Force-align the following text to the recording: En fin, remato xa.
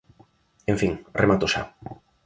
En 0.71 0.77
fin, 0.81 0.93
remato 1.21 1.45
xa. 1.53 1.61